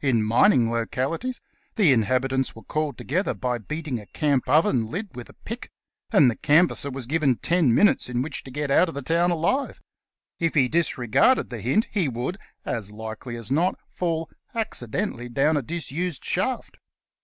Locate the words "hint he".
11.60-12.08